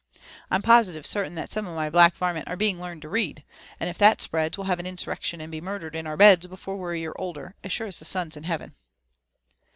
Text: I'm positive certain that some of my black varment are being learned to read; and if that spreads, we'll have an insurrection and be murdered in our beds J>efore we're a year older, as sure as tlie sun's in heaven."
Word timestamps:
I'm 0.49 0.63
positive 0.63 1.05
certain 1.05 1.35
that 1.35 1.51
some 1.51 1.67
of 1.67 1.75
my 1.75 1.87
black 1.87 2.17
varment 2.17 2.45
are 2.47 2.55
being 2.55 2.81
learned 2.81 3.03
to 3.03 3.07
read; 3.09 3.43
and 3.79 3.87
if 3.87 3.99
that 3.99 4.19
spreads, 4.19 4.57
we'll 4.57 4.65
have 4.65 4.79
an 4.79 4.87
insurrection 4.87 5.39
and 5.39 5.51
be 5.51 5.61
murdered 5.61 5.95
in 5.95 6.07
our 6.07 6.17
beds 6.17 6.47
J>efore 6.47 6.75
we're 6.79 6.95
a 6.95 6.97
year 6.99 7.13
older, 7.17 7.53
as 7.63 7.71
sure 7.71 7.85
as 7.85 7.97
tlie 7.97 8.05
sun's 8.07 8.35
in 8.35 8.45
heaven." 8.45 8.73